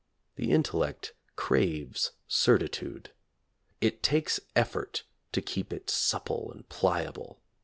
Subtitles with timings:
[0.35, 3.11] The in tellect craves certitude.
[3.81, 7.39] It takes effort to keep it supple and pliable.